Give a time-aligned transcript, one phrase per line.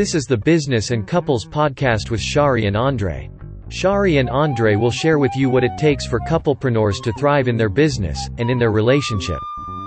[0.00, 3.30] This is the Business and Couples podcast with Shari and Andre.
[3.68, 7.58] Shari and Andre will share with you what it takes for couplepreneurs to thrive in
[7.58, 9.38] their business and in their relationship.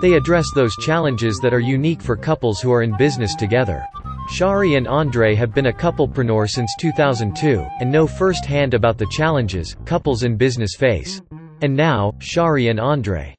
[0.03, 3.83] They address those challenges that are unique for couples who are in business together.
[4.29, 9.75] Shari and Andre have been a couplepreneur since 2002 and know firsthand about the challenges
[9.85, 11.23] couples in business face.
[11.63, 13.33] And now, Shari and Andre.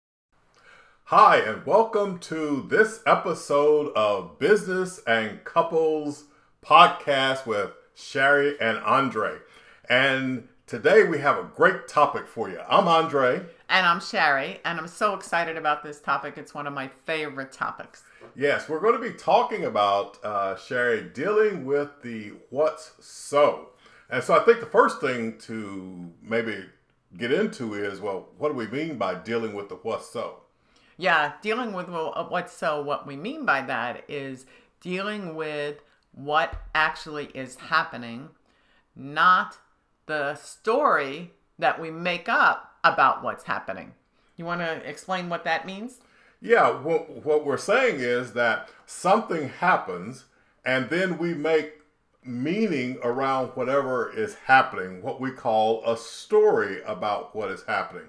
[1.05, 6.25] Hi, and welcome to this episode of Business and Couples
[6.65, 9.37] Podcast with Sherry and Andre.
[9.91, 12.59] And today we have a great topic for you.
[12.67, 13.43] I'm Andre.
[13.69, 14.61] And I'm Sherry.
[14.65, 16.39] and I'm so excited about this topic.
[16.39, 18.05] It's one of my favorite topics.
[18.35, 23.69] Yes, we're going to be talking about, uh, Shari, dealing with the what's so.
[24.09, 26.65] And so I think the first thing to maybe
[27.19, 30.41] get into is well, what do we mean by dealing with the what's so?
[30.97, 34.47] Yeah, dealing with well, what's so, what we mean by that is
[34.81, 35.83] dealing with
[36.15, 38.29] what actually is happening,
[38.95, 39.59] not
[40.07, 43.95] the story that we make up about what's happening.
[44.37, 45.99] You want to explain what that means?
[46.41, 50.25] Yeah, what, what we're saying is that something happens
[50.65, 51.81] and then we make
[52.25, 58.09] meaning around whatever is happening, what we call a story about what is happening.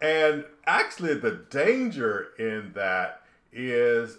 [0.00, 4.18] And actually, the danger in that is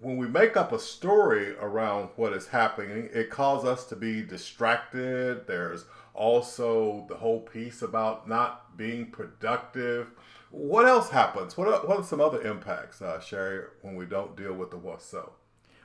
[0.00, 4.22] when we make up a story around what is happening, it causes us to be
[4.22, 5.46] distracted.
[5.46, 10.10] There's also the whole piece about not being productive.
[10.50, 11.56] What else happens?
[11.56, 14.78] What are, what are some other impacts, uh, Shari, when we don't deal with the
[14.78, 15.32] what's so?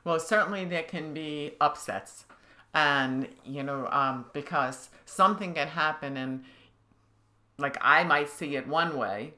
[0.03, 2.25] Well, certainly there can be upsets.
[2.73, 6.43] And, you know, um, because something can happen and
[7.57, 9.33] like I might see it one way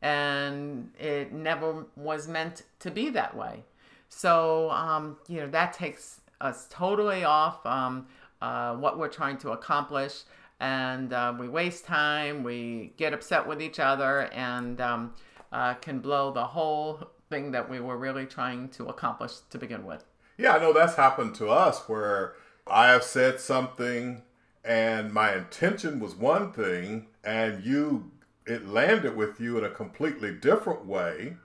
[0.00, 3.62] and it never was meant to be that way.
[4.14, 8.06] So, um, you know, that takes us totally off um,
[8.42, 10.22] uh, what we're trying to accomplish.
[10.60, 15.14] And uh, we waste time, we get upset with each other, and um,
[15.50, 19.84] uh, can blow the whole thing that we were really trying to accomplish to begin
[19.84, 20.04] with.
[20.36, 22.34] Yeah, I know that's happened to us where
[22.66, 24.22] I have said something
[24.62, 28.10] and my intention was one thing and you
[28.46, 31.36] it landed with you in a completely different way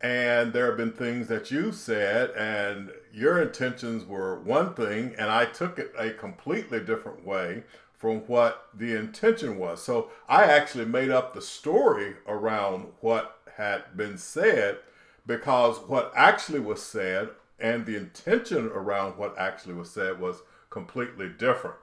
[0.00, 5.30] and there have been things that you said and your intentions were one thing and
[5.30, 7.62] i took it a completely different way
[7.96, 13.96] from what the intention was so i actually made up the story around what had
[13.96, 14.78] been said
[15.26, 21.28] because what actually was said and the intention around what actually was said was completely
[21.28, 21.74] different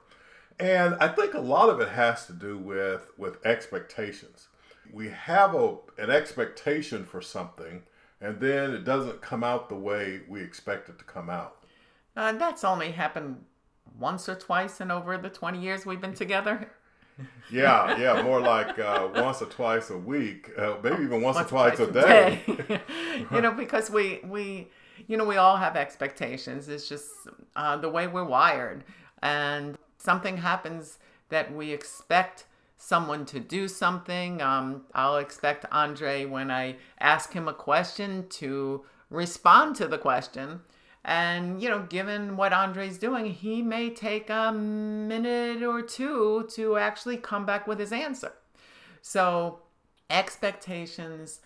[0.58, 4.48] and I think a lot of it has to do with with expectations.
[4.90, 7.82] We have a, an expectation for something,
[8.20, 11.64] and then it doesn't come out the way we expect it to come out.
[12.16, 13.44] Uh, that's only happened
[13.98, 16.70] once or twice in over the 20 years we've been together.
[17.50, 21.48] yeah, yeah, more like uh, once or twice a week, uh, maybe even once, once
[21.48, 22.42] or twice, twice a day.
[22.46, 22.80] day.
[23.32, 24.68] you know, because we we
[25.06, 26.68] you know we all have expectations.
[26.68, 27.10] It's just
[27.54, 28.84] uh, the way we're wired,
[29.22, 30.98] and something happens
[31.30, 32.44] that we expect
[32.76, 34.40] someone to do something.
[34.42, 40.60] Um, I'll expect Andre, when I ask him a question, to respond to the question.
[41.04, 46.76] And, you know, given what Andre's doing, he may take a minute or two to
[46.76, 48.32] actually come back with his answer.
[49.02, 49.60] So,
[50.10, 51.40] expectations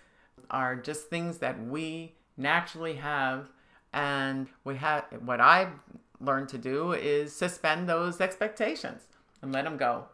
[0.50, 3.50] are just things that we naturally have.
[3.92, 5.72] And we have what I've
[6.20, 9.02] learn to do is suspend those expectations
[9.42, 10.04] and let them go.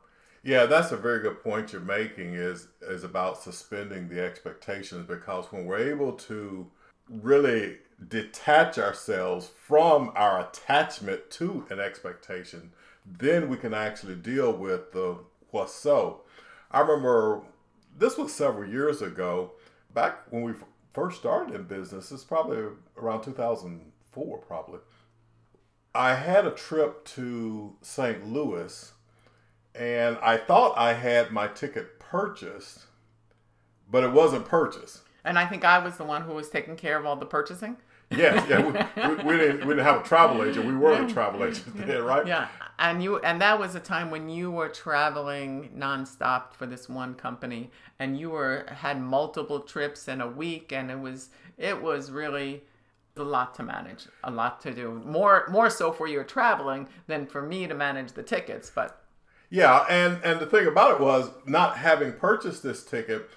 [0.43, 5.47] Yeah, that's a very good point you're making is is about suspending the expectations because
[5.51, 6.71] when we're able to
[7.09, 12.73] really detach ourselves from our attachment to an expectation,
[13.05, 15.19] then we can actually deal with the
[15.51, 16.23] what's so.
[16.71, 17.43] I remember
[17.97, 19.53] this was several years ago,
[19.95, 20.53] back when we
[20.93, 22.13] first started in business.
[22.13, 22.59] It's probably
[22.97, 24.81] around 2004, probably.
[25.95, 28.27] I had a trip to St.
[28.27, 28.93] Louis
[29.79, 32.85] and I thought I had my ticket purchased,
[33.91, 35.03] but it wasn't purchased.
[35.25, 37.77] And I think I was the one who was taking care of all the purchasing.
[38.11, 40.65] yes, yeah, we, we, we, didn't we didn't have a travel agent.
[40.65, 42.25] We were a travel agent then, right?
[42.25, 42.47] Yeah,
[42.79, 47.15] and you and that was a time when you were traveling nonstop for this one
[47.15, 52.13] company, and you were had multiple trips in a week, and it was it was
[52.13, 52.63] really
[53.17, 55.03] a lot to manage, a lot to do.
[55.05, 59.03] More more so for your traveling than for me to manage the tickets, but
[59.51, 63.31] yeah, and and the thing about it was not having purchased this ticket,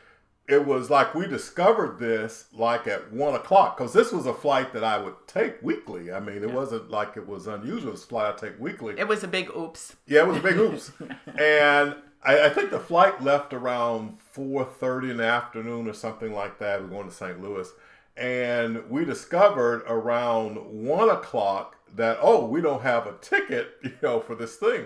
[0.48, 4.74] it was like we discovered this like at one o'clock because this was a flight
[4.74, 6.12] that I would take weekly.
[6.12, 6.56] I mean, it yeah.
[6.56, 7.94] wasn't like it was unusual.
[7.94, 8.96] It's a flight I take weekly.
[8.98, 9.96] It was a big oops.
[10.08, 10.92] Yeah, it was a big oops.
[11.38, 16.34] and I, I, think the flight left around four thirty in the afternoon or something
[16.34, 16.82] like that.
[16.82, 17.40] We're going to St.
[17.40, 17.70] Louis,
[18.18, 24.20] and we discovered around one o'clock that oh, we don't have a ticket, you know,
[24.20, 24.86] for this thing.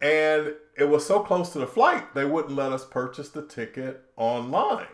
[0.00, 4.04] And it was so close to the flight, they wouldn't let us purchase the ticket
[4.16, 4.86] online.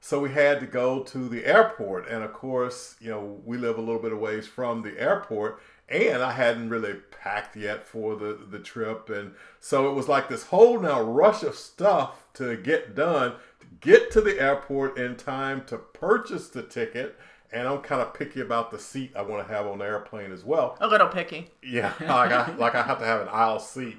[0.00, 2.08] So we had to go to the airport.
[2.08, 5.60] And of course, you know, we live a little bit of ways from the airport.
[5.88, 9.10] And I hadn't really packed yet for the, the trip.
[9.10, 13.66] And so it was like this whole now rush of stuff to get done, to
[13.80, 17.18] get to the airport in time to purchase the ticket.
[17.52, 20.30] And I'm kind of picky about the seat I want to have on the airplane
[20.32, 20.76] as well.
[20.80, 21.50] A little picky.
[21.62, 23.96] Yeah, like I, like I have to have an aisle seat.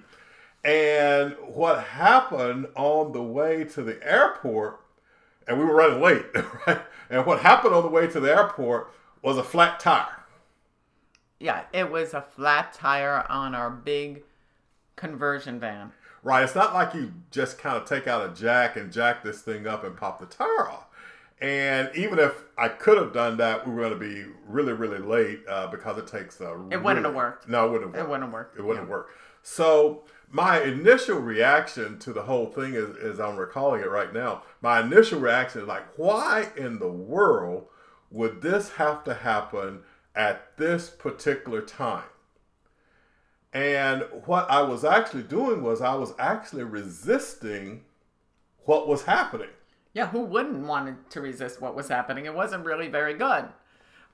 [0.63, 4.81] And what happened on the way to the airport
[5.47, 6.25] and we were running late,
[6.67, 6.81] right?
[7.09, 8.91] And what happened on the way to the airport
[9.21, 10.23] was a flat tire.
[11.39, 14.23] Yeah, it was a flat tire on our big
[14.95, 15.91] conversion van.
[16.23, 16.43] Right.
[16.43, 19.65] It's not like you just kind of take out a jack and jack this thing
[19.65, 20.85] up and pop the tire off.
[21.41, 24.99] And even if I could have done that, we were going to be really, really
[24.99, 26.53] late uh, because it takes a.
[26.69, 27.49] It wouldn't have worked.
[27.49, 28.07] No, it wouldn't have worked.
[28.07, 28.59] It wouldn't have worked.
[28.59, 28.91] It wouldn't yeah.
[28.91, 29.11] worked.
[29.41, 34.43] So my initial reaction to the whole thing is, as I'm recalling it right now,
[34.61, 37.65] my initial reaction is like, why in the world
[38.11, 39.79] would this have to happen
[40.15, 42.03] at this particular time?
[43.51, 47.83] And what I was actually doing was I was actually resisting
[48.65, 49.49] what was happening.
[49.93, 52.25] Yeah, who wouldn't want to resist what was happening?
[52.25, 53.45] It wasn't really very good.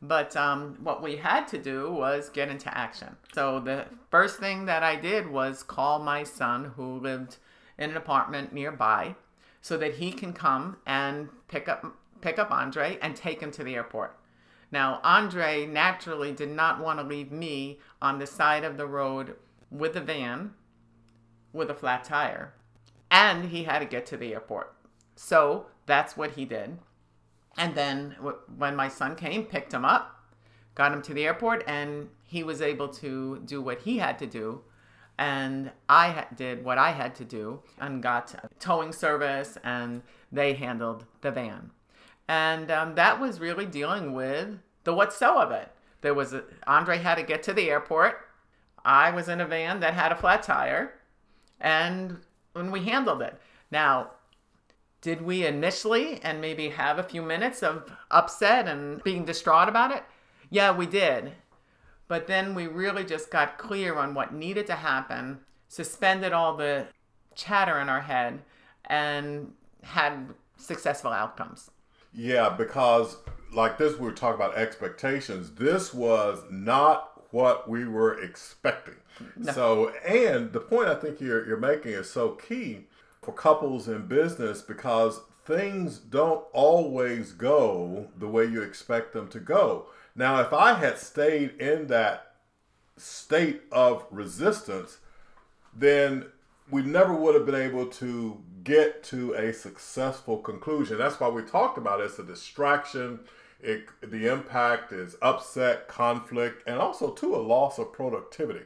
[0.02, 3.18] But um, what we had to do was get into action.
[3.34, 7.38] So the first thing that I did was call my son, who lived
[7.78, 9.16] in an apartment nearby,
[9.62, 11.86] so that he can come and pick up
[12.22, 14.18] pick up Andre and take him to the airport.
[14.72, 19.36] Now, Andre naturally did not want to leave me on the side of the road
[19.72, 20.54] with a van
[21.54, 22.54] with a flat tire,
[23.10, 24.74] and he had to get to the airport.
[25.18, 26.78] So that's what he did.
[27.58, 28.16] And then
[28.56, 30.24] when my son came, picked him up,
[30.76, 34.28] got him to the airport, and he was able to do what he had to
[34.28, 34.62] do.
[35.18, 40.54] And I ha- did what I had to do and got towing service, and they
[40.54, 41.72] handled the van.
[42.28, 45.72] And um, that was really dealing with the what so of it.
[46.02, 48.20] There was a, Andre had to get to the airport.
[48.86, 50.94] I was in a van that had a flat tire,
[51.60, 52.20] and
[52.54, 53.42] when we handled it.
[53.72, 54.12] Now,
[55.08, 59.90] did we initially and maybe have a few minutes of upset and being distraught about
[59.90, 60.04] it?
[60.50, 61.32] Yeah, we did.
[62.10, 65.40] But then we really just got clear on what needed to happen,
[65.70, 66.88] suspended all the
[67.36, 68.42] chatter in our head,
[68.84, 71.72] and had successful outcomes.
[72.14, 73.16] Yeah, because
[73.54, 75.52] like this, we were talking about expectations.
[75.52, 78.96] This was not what we were expecting.
[79.38, 79.54] No.
[79.54, 82.88] So, and the point I think you're, you're making is so key
[83.28, 89.38] for couples in business because things don't always go the way you expect them to
[89.38, 89.88] go.
[90.16, 92.36] Now, if I had stayed in that
[92.96, 95.00] state of resistance,
[95.76, 96.28] then
[96.72, 100.98] we never would have been able to get to a successful conclusion.
[100.98, 102.06] That's why we talked about it.
[102.06, 103.20] It's a distraction.
[103.60, 108.64] It, the impact is upset, conflict, and also to a loss of productivity.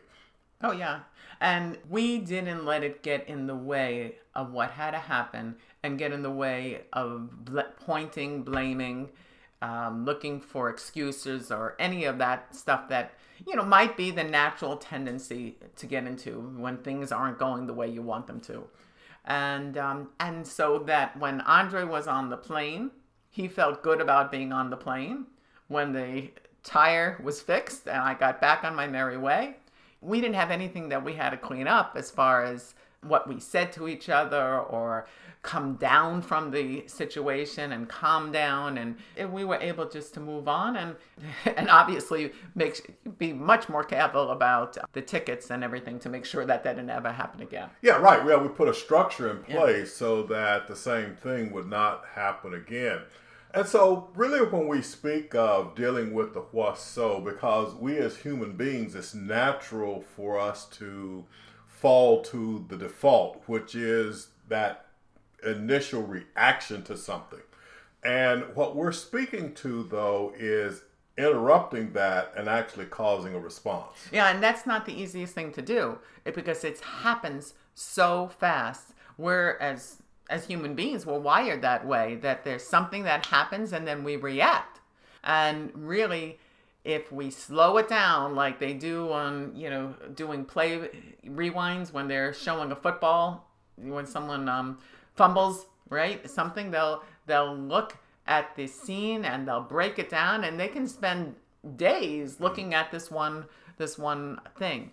[0.61, 0.99] Oh yeah,
[1.39, 5.97] and we didn't let it get in the way of what had to happen and
[5.97, 9.09] get in the way of bl- pointing, blaming,
[9.61, 13.13] um, looking for excuses or any of that stuff that
[13.45, 17.73] you know might be the natural tendency to get into when things aren't going the
[17.73, 18.63] way you want them to.
[19.25, 22.91] And um, and so that when Andre was on the plane,
[23.29, 25.25] he felt good about being on the plane.
[25.67, 26.31] When the
[26.63, 29.57] tire was fixed and I got back on my merry way,
[30.01, 32.73] we didn't have anything that we had to clean up as far as
[33.03, 35.07] what we said to each other or
[35.41, 38.77] come down from the situation and calm down.
[38.77, 38.95] And
[39.31, 40.75] we were able just to move on.
[40.75, 40.95] And
[41.57, 46.45] and obviously make be much more careful about the tickets and everything to make sure
[46.45, 47.69] that that didn't ever happen again.
[47.81, 48.25] Yeah right.
[48.25, 49.97] Yeah we put a structure in place yeah.
[49.97, 53.01] so that the same thing would not happen again.
[53.53, 58.15] And so, really, when we speak of dealing with the what so, because we as
[58.15, 61.25] human beings, it's natural for us to
[61.81, 64.85] fall to the default, which is that
[65.43, 67.41] initial reaction to something.
[68.03, 70.83] And what we're speaking to, though, is
[71.17, 73.97] interrupting that and actually causing a response.
[74.11, 78.93] Yeah, and that's not the easiest thing to do because it happens so fast.
[79.17, 79.97] We're as
[80.29, 84.15] as human beings, we're wired that way that there's something that happens and then we
[84.15, 84.79] react.
[85.23, 86.39] And really,
[86.83, 90.89] if we slow it down like they do on, you know, doing play
[91.25, 93.47] rewinds when they're showing a football,
[93.77, 94.79] when someone um,
[95.15, 96.27] fumbles, right?
[96.29, 100.87] Something they'll they'll look at the scene and they'll break it down and they can
[100.87, 101.35] spend
[101.75, 103.45] days looking at this one
[103.77, 104.91] this one thing.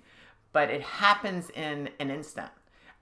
[0.53, 2.51] But it happens in an instant.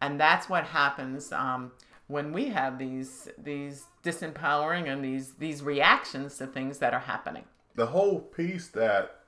[0.00, 1.72] And that's what happens um,
[2.06, 7.44] when we have these these disempowering and these these reactions to things that are happening
[7.76, 9.20] the whole piece that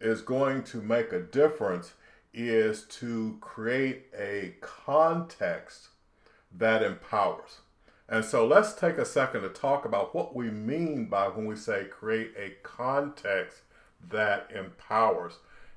[0.00, 1.94] is going to make a difference
[2.32, 5.88] is to create a context
[6.56, 7.58] that empowers
[8.08, 11.56] and so let's take a second to talk about what we mean by when we
[11.56, 13.58] say create a context
[14.08, 15.34] that empowers.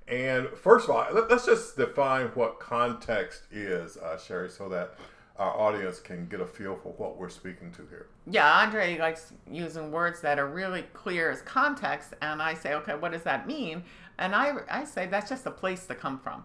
[0.07, 4.95] And first of all, let's just define what context is, uh, Sherry, so that
[5.41, 8.05] our audience can get a feel for what we're speaking to here.
[8.27, 12.93] Yeah, Andre likes using words that are really clear as context, and I say, okay,
[12.93, 13.83] what does that mean?
[14.19, 16.43] And I, I say that's just a place to come from.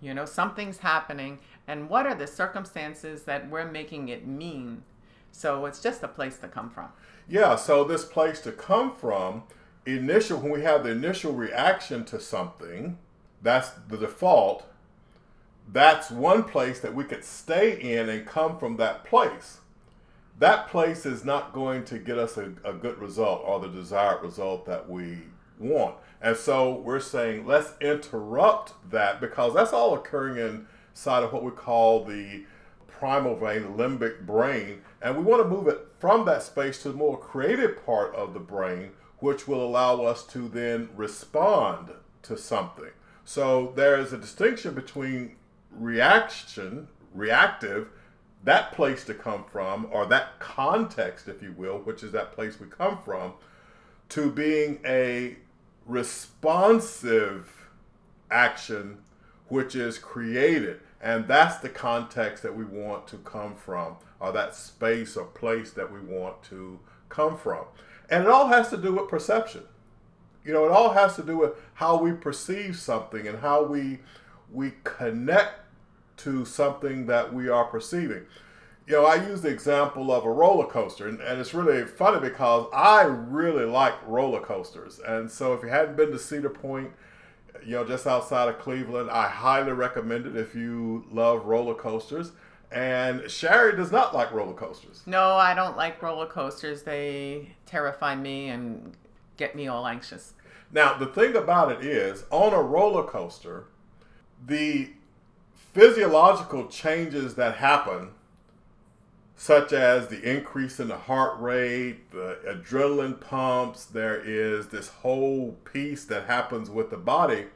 [0.00, 4.82] You know, something's happening, and what are the circumstances that we're making it mean?
[5.30, 6.88] So it's just a place to come from.
[7.28, 9.44] Yeah, so this place to come from,
[9.86, 12.98] initial when we have the initial reaction to something,
[13.40, 14.66] that's the default.
[15.70, 19.58] That's one place that we could stay in and come from that place.
[20.38, 24.22] That place is not going to get us a, a good result or the desired
[24.22, 25.18] result that we
[25.58, 25.96] want.
[26.20, 30.36] And so we're saying let's interrupt that because that's all occurring
[30.92, 32.44] inside of what we call the
[32.86, 36.96] primal vein, limbic brain, and we want to move it from that space to the
[36.96, 41.90] more creative part of the brain, which will allow us to then respond
[42.22, 42.90] to something.
[43.24, 45.34] So there is a distinction between
[45.78, 47.88] reaction, reactive,
[48.44, 52.58] that place to come from, or that context, if you will, which is that place
[52.58, 53.34] we come from,
[54.08, 55.36] to being a
[55.86, 57.68] responsive
[58.30, 58.98] action,
[59.48, 60.80] which is created.
[61.00, 65.72] And that's the context that we want to come from, or that space or place
[65.72, 67.64] that we want to come from.
[68.10, 69.62] And it all has to do with perception.
[70.44, 74.00] You know, it all has to do with how we perceive something and how we
[74.50, 75.61] we connect
[76.18, 78.26] to something that we are perceiving.
[78.86, 82.20] You know, I use the example of a roller coaster, and, and it's really funny
[82.20, 84.98] because I really like roller coasters.
[85.06, 86.90] And so, if you hadn't been to Cedar Point,
[87.64, 89.10] you know, just outside of Cleveland.
[89.10, 92.32] I highly recommend it if you love roller coasters.
[92.70, 95.02] And Sherry does not like roller coasters.
[95.06, 96.82] No, I don't like roller coasters.
[96.82, 98.96] They terrify me and
[99.36, 100.32] get me all anxious.
[100.72, 103.66] Now, the thing about it is, on a roller coaster,
[104.46, 104.90] the
[105.72, 108.10] physiological changes that happen
[109.42, 113.84] such as the increase in the heart rate, the adrenaline pumps.
[113.84, 117.46] There is this whole piece that happens with the body.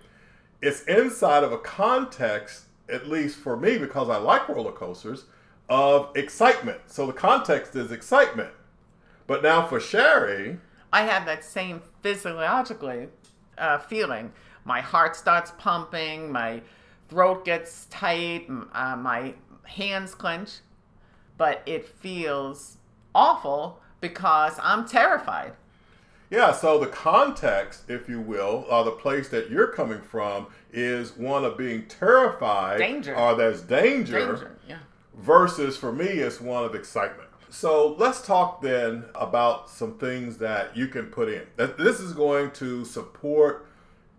[0.61, 5.27] It's inside of a context, at least for me, because I like roller coasters,
[5.69, 6.81] of excitement.
[6.87, 8.51] So the context is excitement.
[9.29, 10.59] But now for Sherry,
[10.93, 13.09] I have that same physiologically
[13.59, 14.33] uh, feeling.
[14.65, 16.63] My heart starts pumping, my
[17.09, 19.35] throat gets tight, uh, my
[19.65, 20.51] hands clench
[21.39, 22.79] but it feels
[23.15, 25.53] awful because I'm terrified.
[26.29, 31.17] Yeah, so the context, if you will, or the place that you're coming from is
[31.17, 33.15] one of being terrified danger.
[33.15, 34.79] or there's danger, danger yeah.
[35.15, 37.29] versus for me it's one of excitement.
[37.49, 41.43] So let's talk then about some things that you can put in.
[41.57, 43.69] This is going to support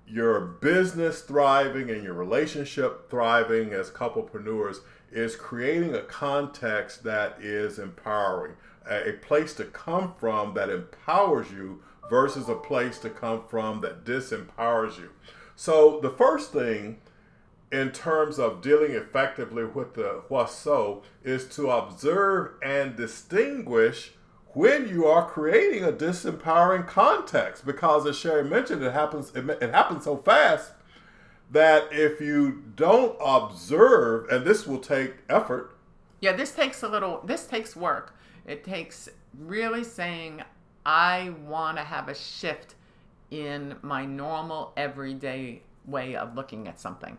[0.08, 4.78] your business thriving and your relationship thriving as couplepreneurs
[5.12, 8.54] is creating a context that is empowering,
[8.90, 14.06] a, place to come from that empowers you versus a place to come from that
[14.06, 15.10] disempowers you.
[15.56, 17.00] So the first thing
[17.72, 24.14] in terms of dealing effectively with the what's so is to observe and distinguish
[24.58, 29.72] when you are creating a disempowering context because as Sherry mentioned it happens it, it
[29.72, 30.72] happens so fast
[31.52, 35.78] that if you don't observe, and this will take effort.
[36.20, 38.16] Yeah, this takes a little, this takes work.
[38.46, 40.44] It takes really saying,
[40.86, 42.76] I want to have a shift
[43.32, 47.18] in my normal everyday way of looking at something.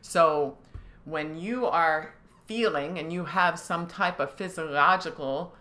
[0.00, 0.56] So
[1.04, 2.14] when you are
[2.46, 5.54] feeling and you have some type of physiological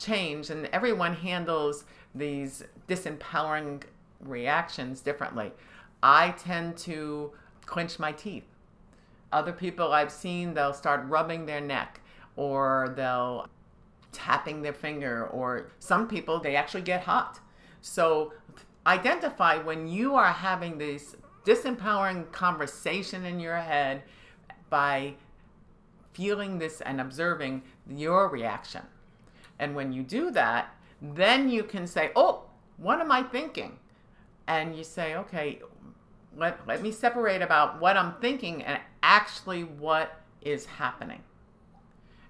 [0.00, 3.82] change, and everyone handles these disempowering
[4.20, 5.52] reactions differently,
[6.02, 7.32] I tend to
[7.66, 8.46] clench my teeth.
[9.30, 12.00] Other people I've seen, they'll start rubbing their neck
[12.34, 13.46] or they'll
[14.12, 17.38] tapping their finger, or some people, they actually get hot.
[17.80, 18.32] So
[18.86, 21.14] identify when you are having this
[21.44, 24.02] disempowering conversation in your head
[24.68, 25.14] by
[26.12, 28.82] feeling this and observing your reaction.
[29.60, 32.44] And when you do that, then you can say, Oh,
[32.78, 33.78] what am I thinking?
[34.48, 35.60] And you say, Okay,
[36.36, 41.22] let, let me separate about what I'm thinking and actually what is happening.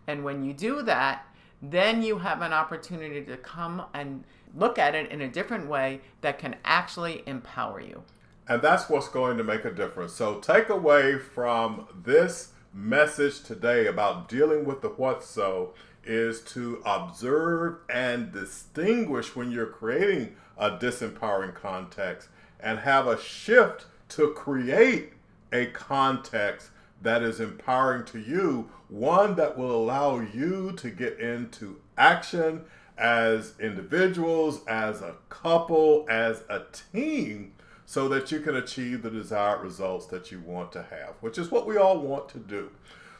[0.06, 1.24] And when you do that,
[1.62, 4.24] then you have an opportunity to come and
[4.56, 8.02] look at it in a different way that can actually empower you.
[8.48, 10.14] And that's what's going to make a difference.
[10.14, 16.82] So take away from this message today about dealing with the what so is to
[16.84, 22.28] observe and distinguish when you're creating a disempowering context
[22.58, 25.12] and have a shift to create
[25.52, 26.70] a context
[27.02, 32.64] that is empowering to you, one that will allow you to get into action
[32.98, 37.52] as individuals, as a couple, as a team,
[37.86, 41.50] so that you can achieve the desired results that you want to have, which is
[41.50, 42.70] what we all want to do.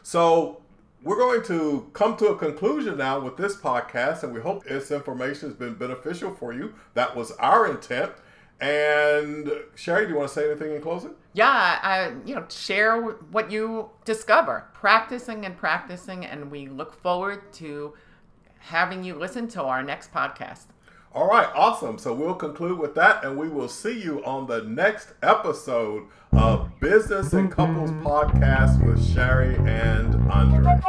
[0.02, 0.62] So,
[1.02, 4.90] we're going to come to a conclusion now with this podcast, and we hope this
[4.90, 6.74] information has been beneficial for you.
[6.94, 8.12] That was our intent.
[8.60, 11.14] And Sherry, do you want to say anything in closing?
[11.32, 17.50] Yeah, I, you know, share what you discover, practicing and practicing, and we look forward
[17.54, 17.94] to
[18.58, 20.66] having you listen to our next podcast.
[21.12, 21.98] All right, awesome.
[21.98, 26.78] So we'll conclude with that, and we will see you on the next episode of
[26.78, 28.06] Business and Couples mm-hmm.
[28.06, 30.80] Podcast with Sherry and Andre.